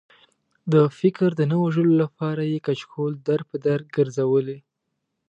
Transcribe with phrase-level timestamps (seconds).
[0.71, 4.59] د فکر د نه وژلو لپاره یې کچکول در په در ګرځولی.